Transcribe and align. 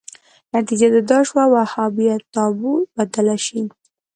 نتیجه 0.55 0.87
دا 1.09 1.19
شوه 1.27 1.43
وهابیت 1.53 2.21
تابو 2.33 2.73
بدله 2.95 3.35
شي 3.45 3.59